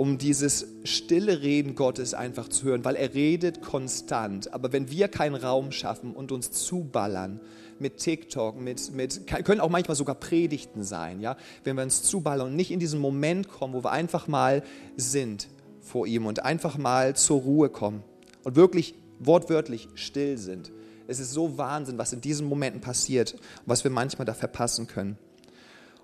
um 0.00 0.16
dieses 0.16 0.66
stille 0.82 1.42
Reden 1.42 1.74
Gottes 1.74 2.14
einfach 2.14 2.48
zu 2.48 2.64
hören, 2.64 2.86
weil 2.86 2.96
er 2.96 3.12
redet 3.12 3.60
konstant. 3.60 4.54
Aber 4.54 4.72
wenn 4.72 4.90
wir 4.90 5.08
keinen 5.08 5.34
Raum 5.34 5.72
schaffen 5.72 6.14
und 6.14 6.32
uns 6.32 6.52
zuballern 6.52 7.38
mit 7.78 7.98
TikTok, 7.98 8.58
mit, 8.58 8.94
mit, 8.94 9.26
können 9.26 9.60
auch 9.60 9.68
manchmal 9.68 9.98
sogar 9.98 10.14
Predigten 10.14 10.84
sein, 10.84 11.20
ja, 11.20 11.36
wenn 11.64 11.76
wir 11.76 11.82
uns 11.82 12.02
zuballern 12.02 12.46
und 12.46 12.56
nicht 12.56 12.70
in 12.70 12.80
diesen 12.80 12.98
Moment 12.98 13.50
kommen, 13.50 13.74
wo 13.74 13.84
wir 13.84 13.90
einfach 13.90 14.26
mal 14.26 14.62
sind 14.96 15.48
vor 15.82 16.06
ihm 16.06 16.24
und 16.24 16.46
einfach 16.46 16.78
mal 16.78 17.14
zur 17.14 17.42
Ruhe 17.42 17.68
kommen 17.68 18.02
und 18.42 18.56
wirklich 18.56 18.94
wortwörtlich 19.18 19.86
still 19.96 20.38
sind. 20.38 20.72
Es 21.08 21.20
ist 21.20 21.32
so 21.32 21.58
Wahnsinn, 21.58 21.98
was 21.98 22.14
in 22.14 22.22
diesen 22.22 22.48
Momenten 22.48 22.80
passiert 22.80 23.34
und 23.34 23.66
was 23.66 23.84
wir 23.84 23.90
manchmal 23.90 24.24
da 24.24 24.32
verpassen 24.32 24.86
können. 24.86 25.18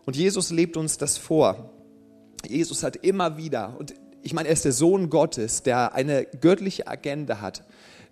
Und 0.04 0.16
Jesus 0.16 0.50
lebt 0.50 0.76
uns 0.76 0.98
das 0.98 1.16
vor. 1.16 1.70
Jesus 2.48 2.82
hat 2.82 2.96
immer 2.96 3.36
wieder, 3.36 3.76
und 3.78 3.94
ich 4.22 4.32
meine, 4.32 4.48
er 4.48 4.54
ist 4.54 4.64
der 4.64 4.72
Sohn 4.72 5.10
Gottes, 5.10 5.62
der 5.62 5.94
eine 5.94 6.24
göttliche 6.24 6.86
Agenda 6.86 7.40
hat, 7.40 7.64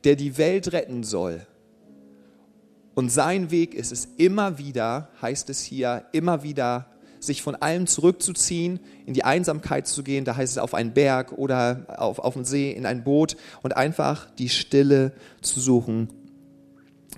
der 0.05 0.17
die 0.17 0.39
Welt 0.39 0.73
retten 0.73 1.03
soll. 1.03 1.47
Und 2.95 3.11
sein 3.11 3.51
Weg 3.51 3.75
ist 3.75 3.91
es 3.91 4.09
immer 4.17 4.59
wieder, 4.59 5.09
heißt 5.21 5.51
es 5.51 5.63
hier, 5.63 6.05
immer 6.13 6.43
wieder 6.43 6.87
sich 7.19 7.43
von 7.43 7.57
allem 7.57 7.87
zurückzuziehen, 7.87 8.81
in 9.07 9.15
die 9.15 9.25
Einsamkeit 9.25 9.87
zu 9.87 10.03
gehen, 10.03 10.25
da 10.25 10.37
heißt 10.37 10.53
es 10.53 10.59
auf 10.59 10.75
einen 10.75 10.93
Berg 10.93 11.33
oder 11.33 11.87
auf, 11.97 12.19
auf 12.19 12.35
den 12.35 12.45
See, 12.45 12.71
in 12.71 12.87
ein 12.87 13.03
Boot 13.03 13.37
und 13.63 13.77
einfach 13.77 14.31
die 14.33 14.51
Stille 14.51 15.13
zu 15.41 15.59
suchen. 15.59 16.09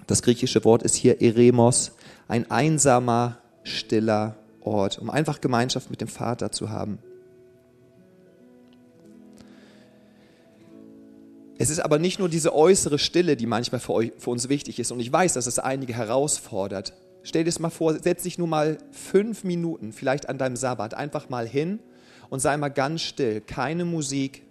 Das 0.07 0.23
griechische 0.23 0.65
Wort 0.65 0.83
ist 0.83 0.95
hier 0.95 1.21
Eremos, 1.21 1.93
ein 2.29 2.51
einsamer, 2.51 3.39
stiller 3.65 4.37
Ort, 4.61 4.99
um 4.99 5.11
einfach 5.11 5.41
Gemeinschaft 5.41 5.91
mit 5.91 6.01
dem 6.01 6.09
Vater 6.09 6.53
zu 6.53 6.71
haben. 6.71 6.99
Es 11.59 11.71
ist 11.71 11.81
aber 11.81 11.99
nicht 11.99 12.19
nur 12.19 12.29
diese 12.29 12.55
äußere 12.55 12.99
Stille, 12.99 13.37
die 13.37 13.47
manchmal 13.47 13.81
für, 13.81 13.95
euch, 13.95 14.13
für 14.19 14.31
uns 14.31 14.49
wichtig 14.49 14.79
ist. 14.79 14.93
Und 14.93 15.01
ich 15.01 15.11
weiß, 15.11 15.35
dass 15.35 15.47
es 15.47 15.59
einige 15.59 15.95
herausfordert. 15.95 16.93
Stell 17.23 17.45
dir 17.45 17.51
das 17.51 17.59
mal 17.59 17.71
vor, 17.71 17.99
setz 17.99 18.25
dich 18.25 18.39
nur 18.39 18.47
mal 18.47 18.79
fünf 18.93 19.43
Minuten, 19.43 19.93
vielleicht 19.93 20.29
an 20.29 20.39
deinem 20.39 20.57
Sabbat, 20.57 20.95
einfach 20.95 21.29
mal 21.29 21.49
hin 21.49 21.81
und 22.29 22.41
sei 22.41 22.57
mal 22.57 22.69
ganz 22.69 23.03
still. 23.03 23.41
Keine 23.41 23.85
Musik, 23.85 24.43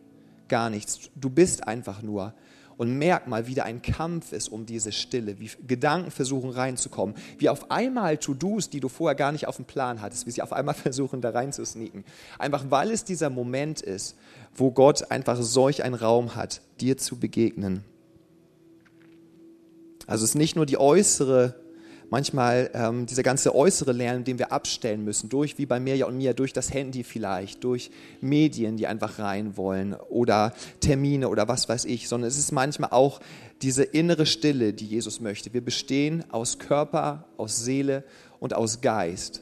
gar 0.48 0.70
nichts. 0.70 1.12
Du 1.16 1.30
bist 1.30 1.68
einfach 1.68 2.02
nur 2.02 2.34
und 2.78 2.98
merk 2.98 3.28
mal, 3.28 3.48
wie 3.48 3.56
da 3.56 3.64
ein 3.64 3.82
Kampf 3.82 4.32
ist 4.32 4.50
um 4.50 4.66
diese 4.66 4.92
Stille, 4.92 5.40
wie 5.40 5.50
Gedanken 5.66 6.12
versuchen 6.12 6.50
reinzukommen, 6.50 7.16
wie 7.38 7.50
auf 7.50 7.72
einmal 7.72 8.18
To-Dos, 8.18 8.70
die 8.70 8.80
du 8.80 8.90
vorher 8.90 9.16
gar 9.16 9.32
nicht 9.32 9.48
auf 9.48 9.56
dem 9.56 9.66
Plan 9.66 10.02
hattest, 10.02 10.26
wie 10.26 10.32
sie 10.32 10.42
auf 10.42 10.54
einmal 10.54 10.76
versuchen 10.76 11.22
da 11.22 11.32
reinzusneaken. 11.32 12.04
Einfach 12.38 12.66
weil 12.70 12.92
es 12.92 13.04
dieser 13.04 13.30
Moment 13.30 13.82
ist, 13.82 14.16
wo 14.54 14.72
Gott 14.72 15.12
einfach 15.12 15.42
solch 15.42 15.84
einen 15.84 15.96
Raum 15.96 16.36
hat, 16.36 16.62
dir 16.80 16.98
zu 16.98 17.18
begegnen. 17.18 17.84
Also 20.08 20.24
es 20.24 20.32
ist 20.32 20.36
nicht 20.36 20.56
nur 20.56 20.66
die 20.66 20.78
äußere 20.78 21.65
manchmal 22.10 22.70
ähm, 22.74 23.06
dieser 23.06 23.24
ganze 23.24 23.56
äußere 23.56 23.92
Lernen, 23.92 24.24
den 24.24 24.40
wir 24.40 24.52
abstellen 24.52 25.04
müssen, 25.04 25.30
durch, 25.30 25.58
wie 25.58 25.66
bei 25.66 25.80
Mirja 25.80 26.06
und 26.06 26.18
mir, 26.18 26.34
durch 26.34 26.54
das 26.54 26.74
Handy 26.74 27.04
vielleicht, 27.04 27.64
durch 27.64 27.92
Medien, 28.22 28.78
die 28.78 28.88
einfach 28.88 29.20
rein 29.20 29.58
wollen 29.58 29.94
oder 30.10 30.54
Termine 30.80 31.30
oder 31.30 31.48
was 31.48 31.68
weiß 31.70 31.86
ich, 31.86 32.08
sondern 32.08 32.28
es 32.28 32.38
ist 32.38 32.52
manchmal 32.52 32.92
auch 32.92 33.20
diese 33.62 33.84
innere 33.84 34.26
Stille, 34.26 34.74
die 34.74 34.86
Jesus 34.86 35.20
möchte. 35.20 35.54
Wir 35.54 35.64
bestehen 35.64 36.24
aus 36.32 36.60
Körper, 36.60 37.26
aus 37.38 37.64
Seele 37.64 38.04
und 38.40 38.54
aus 38.54 38.82
Geist. 38.82 39.42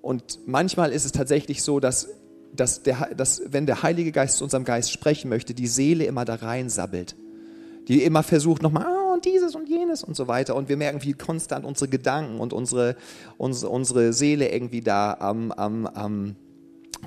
Und 0.00 0.40
manchmal 0.46 0.92
ist 0.92 1.04
es 1.04 1.12
tatsächlich 1.12 1.62
so, 1.62 1.78
dass, 1.78 2.08
dass, 2.54 2.82
der, 2.82 3.14
dass 3.16 3.42
wenn 3.46 3.66
der 3.66 3.82
Heilige 3.82 4.12
Geist 4.12 4.38
zu 4.38 4.44
unserem 4.44 4.64
Geist 4.64 4.90
sprechen 4.90 5.28
möchte, 5.28 5.54
die 5.54 5.68
Seele 5.68 6.04
immer 6.04 6.24
da 6.24 6.34
rein 6.34 6.68
sabbelt. 6.68 7.14
Die 7.88 8.02
immer 8.02 8.22
versucht 8.22 8.62
nochmal, 8.62 9.01
jenes 9.92 10.02
und 10.04 10.16
so 10.16 10.28
weiter. 10.28 10.56
Und 10.56 10.68
wir 10.68 10.76
merken, 10.76 11.02
wie 11.02 11.12
konstant 11.12 11.64
unsere 11.64 11.88
Gedanken 11.88 12.40
und 12.40 12.52
unsere, 12.52 12.96
unsere, 13.38 13.70
unsere 13.70 14.12
Seele 14.12 14.50
irgendwie 14.50 14.80
da 14.80 15.16
am, 15.18 15.52
am, 15.52 15.86
am 15.86 16.36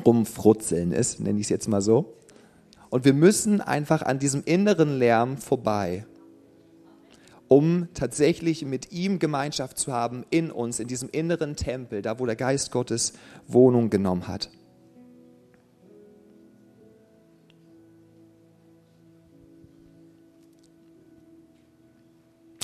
Rumfrutzeln 0.06 0.92
ist, 0.92 1.20
nenne 1.20 1.40
ich 1.40 1.46
es 1.46 1.50
jetzt 1.50 1.68
mal 1.68 1.82
so. 1.82 2.16
Und 2.90 3.06
wir 3.06 3.14
müssen 3.14 3.62
einfach 3.62 4.04
an 4.04 4.20
diesem 4.20 4.44
inneren 4.46 4.98
Lärm 4.98 5.38
vorbei, 5.38 6.06
um 7.48 7.88
tatsächlich 7.94 8.64
mit 8.66 8.92
ihm 8.92 9.20
Gemeinschaft 9.20 9.78
zu 9.78 9.92
haben 9.92 10.24
in 10.30 10.52
uns, 10.52 10.80
in 10.80 10.88
diesem 10.88 11.10
inneren 11.10 11.56
Tempel, 11.56 12.02
da 12.02 12.20
wo 12.20 12.26
der 12.26 12.36
Geist 12.36 12.72
Gottes 12.72 13.14
Wohnung 13.48 13.90
genommen 13.90 14.28
hat. 14.28 14.50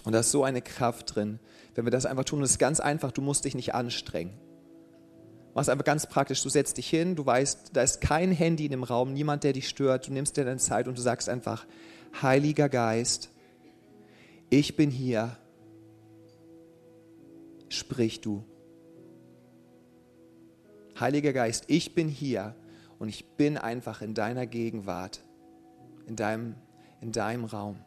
Und 0.03 0.13
da 0.13 0.19
ist 0.19 0.31
so 0.31 0.43
eine 0.43 0.61
Kraft 0.61 1.15
drin, 1.15 1.39
wenn 1.75 1.85
wir 1.85 1.91
das 1.91 2.05
einfach 2.05 2.23
tun. 2.23 2.41
Das 2.41 2.51
ist 2.51 2.59
ganz 2.59 2.79
einfach, 2.79 3.11
du 3.11 3.21
musst 3.21 3.45
dich 3.45 3.55
nicht 3.55 3.75
anstrengen. 3.75 4.33
Mach 5.53 5.63
es 5.63 5.69
einfach 5.69 5.85
ganz 5.85 6.07
praktisch. 6.07 6.41
Du 6.43 6.49
setzt 6.49 6.77
dich 6.77 6.89
hin, 6.89 7.15
du 7.15 7.25
weißt, 7.25 7.71
da 7.73 7.81
ist 7.81 8.01
kein 8.01 8.31
Handy 8.31 8.65
in 8.65 8.71
dem 8.71 8.83
Raum, 8.83 9.13
niemand, 9.13 9.43
der 9.43 9.53
dich 9.53 9.67
stört. 9.67 10.07
Du 10.07 10.13
nimmst 10.13 10.37
dir 10.37 10.45
deine 10.45 10.57
Zeit 10.57 10.87
und 10.87 10.97
du 10.97 11.01
sagst 11.01 11.29
einfach, 11.29 11.65
Heiliger 12.21 12.69
Geist, 12.69 13.29
ich 14.49 14.75
bin 14.75 14.91
hier. 14.91 15.37
Sprich 17.69 18.19
du. 18.21 18.43
Heiliger 20.99 21.33
Geist, 21.33 21.65
ich 21.67 21.95
bin 21.95 22.09
hier 22.09 22.55
und 22.99 23.07
ich 23.07 23.25
bin 23.37 23.57
einfach 23.57 24.01
in 24.01 24.13
deiner 24.13 24.45
Gegenwart, 24.45 25.21
in 26.05 26.15
deinem, 26.15 26.55
in 26.99 27.11
deinem 27.11 27.45
Raum. 27.45 27.79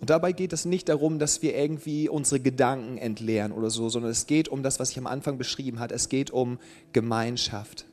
Und 0.00 0.10
dabei 0.10 0.32
geht 0.32 0.52
es 0.52 0.64
nicht 0.64 0.88
darum, 0.88 1.18
dass 1.18 1.42
wir 1.42 1.56
irgendwie 1.56 2.08
unsere 2.08 2.40
Gedanken 2.40 2.98
entleeren 2.98 3.52
oder 3.52 3.68
so, 3.70 3.88
sondern 3.88 4.12
es 4.12 4.26
geht 4.26 4.48
um 4.48 4.62
das, 4.62 4.78
was 4.78 4.90
ich 4.90 4.98
am 4.98 5.06
Anfang 5.06 5.38
beschrieben 5.38 5.80
habe. 5.80 5.94
Es 5.94 6.08
geht 6.08 6.30
um 6.30 6.58
Gemeinschaft. 6.92 7.86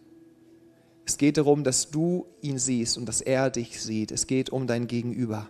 Es 1.05 1.17
geht 1.17 1.37
darum, 1.37 1.63
dass 1.63 1.91
du 1.91 2.25
ihn 2.41 2.57
siehst 2.57 2.97
und 2.97 3.05
dass 3.07 3.21
er 3.21 3.49
dich 3.49 3.81
sieht. 3.81 4.11
Es 4.11 4.27
geht 4.27 4.49
um 4.49 4.67
dein 4.67 4.87
Gegenüber. 4.87 5.49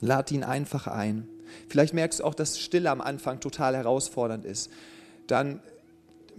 Lad 0.00 0.30
ihn 0.30 0.44
einfach 0.44 0.86
ein. 0.86 1.28
Vielleicht 1.68 1.94
merkst 1.94 2.20
du 2.20 2.24
auch, 2.24 2.34
dass 2.34 2.58
Stille 2.58 2.90
am 2.90 3.00
Anfang 3.00 3.40
total 3.40 3.76
herausfordernd 3.76 4.44
ist. 4.44 4.70
Dann 5.26 5.60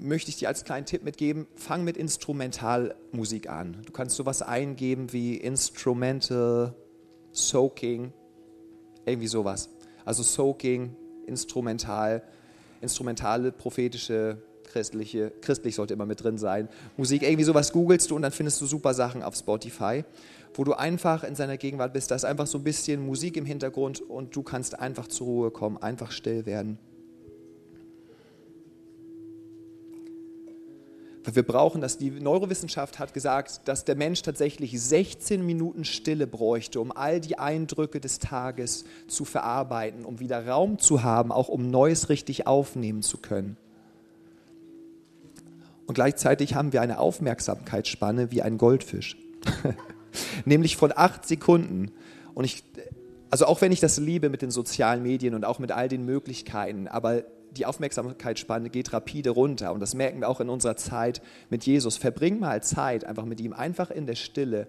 möchte 0.02 0.30
ich 0.30 0.38
dir 0.38 0.48
als 0.48 0.64
kleinen 0.64 0.86
Tipp 0.86 1.04
mitgeben, 1.04 1.48
fang 1.56 1.84
mit 1.84 1.96
Instrumentalmusik 1.96 3.50
an. 3.50 3.78
Du 3.86 3.92
kannst 3.92 4.16
sowas 4.16 4.42
eingeben 4.42 5.14
wie 5.14 5.38
Instrumental, 5.38 6.76
Soaking, 7.32 8.12
irgendwie 9.06 9.28
sowas. 9.28 9.70
Also 10.04 10.24
Soaking, 10.24 10.96
Instrumental, 11.28 12.24
instrumentale, 12.82 13.52
prophetische, 13.52 14.42
christliche, 14.64 15.32
christlich 15.42 15.76
sollte 15.76 15.94
immer 15.94 16.06
mit 16.06 16.24
drin 16.24 16.38
sein. 16.38 16.68
Musik, 16.98 17.22
irgendwie 17.22 17.44
sowas 17.44 17.72
googelst 17.72 18.10
du 18.10 18.16
und 18.16 18.24
dann 18.24 18.32
findest 18.32 18.60
du 18.62 18.66
super 18.66 18.94
Sachen 18.94 19.22
auf 19.22 19.36
Spotify, 19.36 20.04
wo 20.56 20.64
du 20.64 20.74
einfach 20.74 21.24
in 21.24 21.36
seiner 21.36 21.58
Gegenwart 21.58 21.94
bist. 21.94 22.10
Da 22.10 22.16
ist 22.16 22.26
einfach 22.26 22.48
so 22.48 22.58
ein 22.58 22.64
bisschen 22.64 23.06
Musik 23.06 23.38
im 23.38 23.46
Hintergrund 23.46 24.02
und 24.02 24.36
du 24.36 24.42
kannst 24.42 24.80
einfach 24.80 25.08
zur 25.08 25.28
Ruhe 25.28 25.52
kommen, 25.52 25.78
einfach 25.78 26.12
still 26.12 26.46
werden. 26.46 26.80
Wir 31.24 31.44
brauchen 31.44 31.82
das. 31.82 31.98
Die 31.98 32.10
Neurowissenschaft 32.10 33.00
hat 33.00 33.14
gesagt, 33.14 33.62
dass 33.66 33.86
der 33.86 33.96
Mensch 33.96 34.22
tatsächlich 34.22 34.80
16 34.82 35.46
Minuten 35.46 35.86
Stille 35.86 36.28
bräuchte, 36.28 36.80
um 36.80 36.92
all 36.92 37.20
die 37.20 37.38
Eindrücke 37.38 38.00
des 38.00 38.20
Tages 38.20 38.86
zu 39.08 39.26
verarbeiten, 39.26 40.06
um 40.06 40.20
wieder 40.20 40.48
Raum 40.48 40.80
zu 40.80 41.04
haben, 41.04 41.32
auch 41.32 41.48
um 41.48 41.70
Neues 41.70 42.10
richtig 42.10 42.48
aufnehmen 42.48 43.02
zu 43.02 43.18
können. 43.18 43.58
Und 45.86 45.96
gleichzeitig 45.96 46.56
haben 46.56 46.74
wir 46.74 46.82
eine 46.82 47.00
Aufmerksamkeitsspanne 47.00 48.32
wie 48.32 48.42
ein 48.42 48.58
Goldfisch. 48.58 49.18
Nämlich 50.46 50.78
von 50.78 50.94
acht 50.96 51.28
Sekunden. 51.28 51.92
Und 52.34 52.46
ich, 52.46 52.64
also 53.30 53.46
auch 53.46 53.62
wenn 53.62 53.72
ich 53.72 53.80
das 53.80 53.98
liebe 53.98 54.30
mit 54.30 54.42
den 54.42 54.52
sozialen 54.52 55.04
Medien 55.04 55.36
und 55.36 55.46
auch 55.46 55.60
mit 55.60 55.72
all 55.72 55.90
den 55.90 56.06
Möglichkeiten, 56.06 56.88
aber 56.88 57.24
die 57.52 57.66
Aufmerksamkeitsspanne 57.66 58.70
geht 58.70 58.94
rapide 58.94 59.32
runter. 59.32 59.74
Und 59.74 59.80
das 59.80 59.94
merken 59.94 60.22
wir 60.22 60.30
auch 60.30 60.40
in 60.40 60.50
unserer 60.50 60.76
Zeit 60.76 61.22
mit 61.50 61.66
Jesus. 61.66 61.98
Verbring 61.98 62.40
mal 62.40 62.64
Zeit 62.64 63.06
einfach 63.06 63.26
mit 63.26 63.40
ihm, 63.42 63.54
einfach 63.54 63.92
in 63.92 64.08
der 64.08 64.16
Stille. 64.16 64.68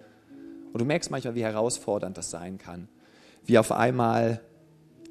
Und 0.73 0.81
du 0.81 0.85
merkst 0.85 1.11
manchmal, 1.11 1.35
wie 1.35 1.45
herausfordernd 1.45 2.17
das 2.17 2.31
sein 2.31 2.59
kann. 2.59 2.89
Wie 3.45 3.59
auf 3.59 3.73
einmal 3.73 4.41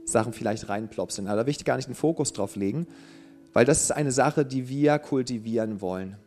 Sachen 0.05 0.33
vielleicht 0.33 0.69
reinplopsen. 0.69 1.27
Aber 1.27 1.37
da 1.37 1.45
will 1.45 1.51
ich 1.51 1.65
gar 1.65 1.75
nicht 1.75 1.87
den 1.87 1.95
Fokus 1.95 2.33
drauf 2.33 2.55
legen, 2.55 2.87
weil 3.53 3.65
das 3.65 3.81
ist 3.81 3.91
eine 3.91 4.11
Sache, 4.11 4.45
die 4.45 4.69
wir 4.69 4.99
kultivieren 4.99 5.81
wollen. 5.81 6.17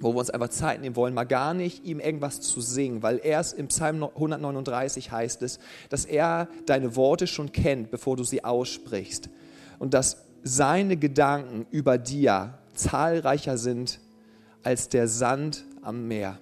Wo 0.00 0.12
wir 0.12 0.18
uns 0.18 0.30
einfach 0.30 0.48
Zeit 0.48 0.82
nehmen 0.82 0.94
wollen, 0.94 1.14
mal 1.14 1.24
gar 1.24 1.54
nicht 1.54 1.84
ihm 1.84 2.00
irgendwas 2.00 2.42
zu 2.42 2.60
singen, 2.60 3.02
weil 3.02 3.18
erst 3.22 3.54
im 3.54 3.68
Psalm 3.68 4.02
139 4.02 5.10
heißt 5.10 5.42
es, 5.42 5.58
dass 5.88 6.04
er 6.04 6.48
deine 6.66 6.96
Worte 6.96 7.26
schon 7.26 7.52
kennt, 7.52 7.90
bevor 7.90 8.16
du 8.16 8.24
sie 8.24 8.44
aussprichst. 8.44 9.30
Und 9.78 9.94
dass 9.94 10.25
seine 10.42 10.96
Gedanken 10.96 11.66
über 11.70 11.98
dir 11.98 12.58
zahlreicher 12.74 13.58
sind 13.58 14.00
als 14.62 14.88
der 14.88 15.08
Sand 15.08 15.64
am 15.82 16.08
Meer. 16.08 16.38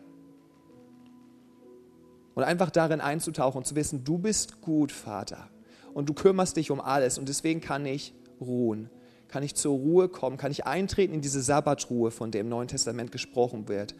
Und 2.34 2.42
einfach 2.42 2.70
darin 2.70 3.00
einzutauchen 3.00 3.58
und 3.58 3.66
zu 3.66 3.76
wissen, 3.76 4.04
du 4.04 4.18
bist 4.18 4.60
gut, 4.60 4.90
Vater. 4.90 5.48
Und 5.92 6.08
du 6.08 6.14
kümmerst 6.14 6.56
dich 6.56 6.70
um 6.70 6.80
alles. 6.80 7.18
Und 7.18 7.28
deswegen 7.28 7.60
kann 7.60 7.86
ich 7.86 8.12
ruhen. 8.40 8.90
Kann 9.28 9.42
ich 9.42 9.54
zur 9.54 9.76
Ruhe 9.76 10.08
kommen? 10.08 10.36
Kann 10.36 10.50
ich 10.50 10.66
eintreten 10.66 11.14
in 11.14 11.20
diese 11.20 11.40
Sabbatruhe, 11.40 12.10
von 12.10 12.30
der 12.30 12.40
im 12.40 12.48
Neuen 12.48 12.68
Testament 12.68 13.12
gesprochen 13.12 13.68
wird? 13.68 13.94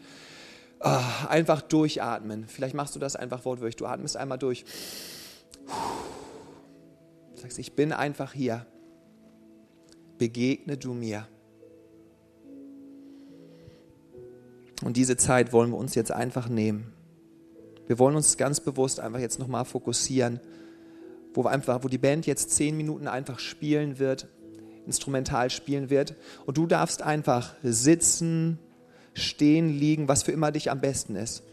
Oh, 0.81 0.99
einfach 1.29 1.61
durchatmen. 1.61 2.47
Vielleicht 2.47 2.75
machst 2.75 2.95
du 2.95 2.99
das 2.99 3.15
einfach 3.15 3.45
wortwörtlich. 3.45 3.77
Du 3.77 3.85
atmest 3.85 4.17
einmal 4.17 4.37
durch. 4.37 4.65
Du 7.35 7.41
sagst, 7.41 7.57
ich 7.59 7.73
bin 7.73 7.93
einfach 7.93 8.33
hier. 8.33 8.65
Begegne 10.17 10.77
du 10.77 10.93
mir. 10.93 11.27
Und 14.83 14.97
diese 14.97 15.17
Zeit 15.17 15.53
wollen 15.53 15.71
wir 15.71 15.77
uns 15.77 15.95
jetzt 15.95 16.11
einfach 16.11 16.49
nehmen. 16.49 16.93
Wir 17.87 17.99
wollen 17.99 18.15
uns 18.15 18.37
ganz 18.37 18.59
bewusst 18.59 18.99
einfach 18.99 19.19
jetzt 19.19 19.39
nochmal 19.39 19.65
fokussieren, 19.65 20.39
wo, 21.33 21.43
einfach, 21.43 21.83
wo 21.83 21.87
die 21.87 21.97
Band 21.97 22.25
jetzt 22.25 22.51
zehn 22.51 22.75
Minuten 22.75 23.07
einfach 23.07 23.39
spielen 23.39 23.99
wird, 23.99 24.27
instrumental 24.85 25.49
spielen 25.49 25.89
wird. 25.89 26.15
Und 26.45 26.57
du 26.57 26.65
darfst 26.65 27.01
einfach 27.01 27.55
sitzen, 27.63 28.59
stehen, 29.13 29.69
liegen, 29.69 30.07
was 30.07 30.23
für 30.23 30.31
immer 30.31 30.51
dich 30.51 30.71
am 30.71 30.81
besten 30.81 31.15
ist. 31.15 31.43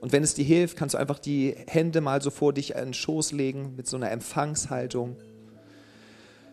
Und 0.00 0.12
wenn 0.12 0.22
es 0.22 0.34
dir 0.34 0.44
hilft, 0.44 0.76
kannst 0.76 0.94
du 0.94 0.98
einfach 0.98 1.18
die 1.18 1.56
Hände 1.66 2.00
mal 2.00 2.22
so 2.22 2.30
vor 2.30 2.52
dich 2.52 2.74
in 2.74 2.84
den 2.84 2.94
Schoß 2.94 3.32
legen 3.32 3.74
mit 3.76 3.88
so 3.88 3.96
einer 3.96 4.10
Empfangshaltung. 4.10 5.16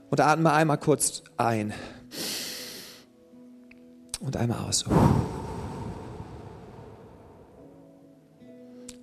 Und 0.09 0.21
atme 0.21 0.51
einmal 0.53 0.77
kurz 0.77 1.23
ein. 1.37 1.73
Und 4.19 4.37
einmal 4.37 4.59
aus. 4.59 4.85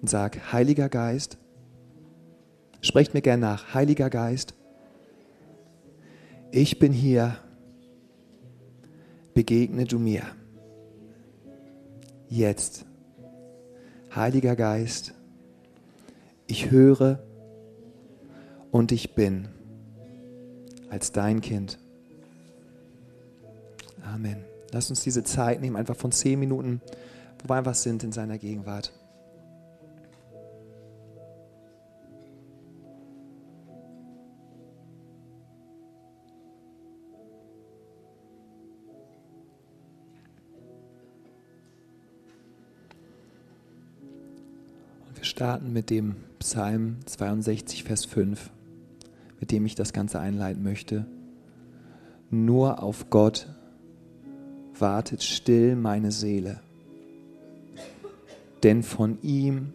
Und 0.01 0.09
sag, 0.11 0.53
Heiliger 0.53 0.89
Geist, 0.89 1.39
sprecht 2.81 3.15
mir 3.15 3.23
gern 3.23 3.41
nach, 3.41 3.75
Heiliger 3.75 4.11
Geist, 4.11 4.55
ich 6.51 6.79
bin 6.79 6.93
hier, 6.93 7.37
begegne 9.33 9.85
du 9.85 9.99
mir. 9.99 10.23
Jetzt. 12.29 12.85
Heiliger 14.15 14.57
Geist, 14.57 15.15
ich 16.47 16.71
höre 16.71 17.23
und 18.71 18.93
ich 18.93 19.15
bin 19.15 19.49
als 20.93 21.11
dein 21.11 21.41
Kind. 21.41 21.79
Amen. 24.05 24.45
Lass 24.73 24.91
uns 24.91 25.03
diese 25.03 25.25
Zeit 25.25 25.63
nehmen, 25.63 25.77
einfach 25.77 25.97
von 25.97 26.13
zehn 26.13 26.39
Minuten, 26.39 26.83
wo 27.43 27.49
wir 27.49 27.57
einfach 27.57 27.75
sind 27.75 28.05
in 28.05 28.13
seiner 28.13 28.37
Gegenwart. 28.37 28.93
Und 45.09 45.17
wir 45.17 45.25
starten 45.25 45.73
mit 45.73 45.89
dem 45.89 46.17
Psalm 46.39 46.99
62, 47.07 47.85
Vers 47.85 48.05
5, 48.05 48.51
mit 49.43 49.51
dem 49.51 49.67
ich 49.67 49.75
das 49.75 49.93
Ganze 49.93 50.21
einleiten 50.21 50.63
möchte. 50.63 51.05
Nur 52.31 52.81
auf 52.81 53.11
Gott 53.11 53.49
wartet 54.79 55.25
still 55.25 55.75
meine 55.75 56.13
Seele, 56.13 56.61
denn 58.63 58.85
von 58.85 59.19
ihm 59.21 59.75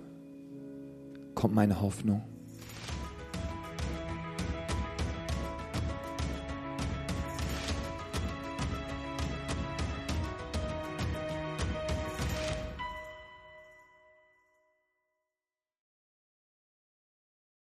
kommt 1.36 1.54
meine 1.54 1.82
Hoffnung. 1.82 2.22